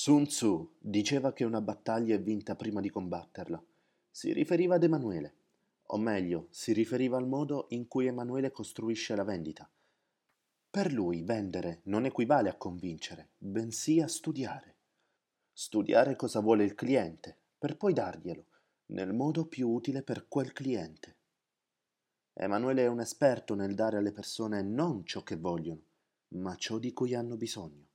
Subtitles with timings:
[0.00, 3.60] Sun Tzu diceva che una battaglia è vinta prima di combatterla.
[4.08, 5.34] Si riferiva ad Emanuele,
[5.86, 9.68] o meglio, si riferiva al modo in cui Emanuele costruisce la vendita.
[10.70, 14.76] Per lui vendere non equivale a convincere, bensì a studiare.
[15.52, 18.44] Studiare cosa vuole il cliente, per poi darglielo,
[18.92, 21.16] nel modo più utile per quel cliente.
[22.34, 25.82] Emanuele è un esperto nel dare alle persone non ciò che vogliono,
[26.36, 27.87] ma ciò di cui hanno bisogno.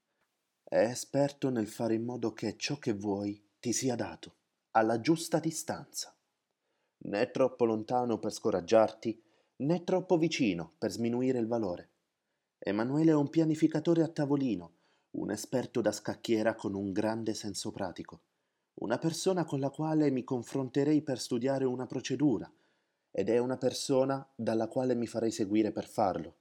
[0.74, 4.34] È esperto nel fare in modo che ciò che vuoi ti sia dato,
[4.72, 6.12] alla giusta distanza.
[6.98, 9.22] Né troppo lontano per scoraggiarti,
[9.58, 11.90] né troppo vicino per sminuire il valore.
[12.58, 14.72] Emanuele è un pianificatore a tavolino,
[15.12, 18.22] un esperto da scacchiera con un grande senso pratico,
[18.80, 22.52] una persona con la quale mi confronterei per studiare una procedura,
[23.12, 26.36] ed è una persona dalla quale mi farei seguire per farlo.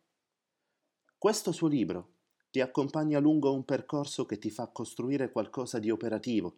[1.19, 2.21] Questo suo libro
[2.53, 6.57] ti accompagna lungo un percorso che ti fa costruire qualcosa di operativo.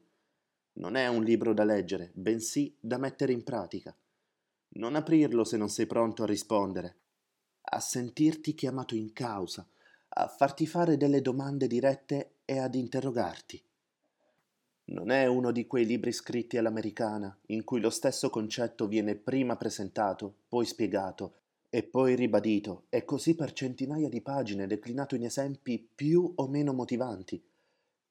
[0.72, 3.96] Non è un libro da leggere, bensì da mettere in pratica.
[4.70, 6.96] Non aprirlo se non sei pronto a rispondere,
[7.60, 9.64] a sentirti chiamato in causa,
[10.08, 13.62] a farti fare delle domande dirette e ad interrogarti.
[14.86, 19.54] Non è uno di quei libri scritti all'americana, in cui lo stesso concetto viene prima
[19.54, 21.42] presentato, poi spiegato
[21.74, 26.72] e poi ribadito, e così per centinaia di pagine declinato in esempi più o meno
[26.72, 27.44] motivanti.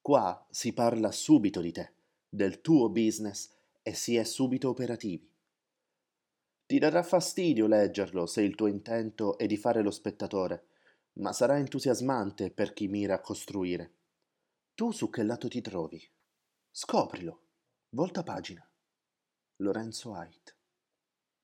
[0.02, 1.94] Qua si parla subito di te,
[2.28, 3.50] del tuo business
[3.82, 5.32] e si è subito operativi.
[6.66, 10.66] Ti darà fastidio leggerlo se il tuo intento è di fare lo spettatore,
[11.14, 13.94] ma sarà entusiasmante per chi mira a costruire.
[14.76, 16.06] Tu su che lato ti trovi?
[16.70, 17.44] Scoprilo.
[17.92, 18.70] Volta pagina.
[19.56, 20.54] Lorenzo Haidt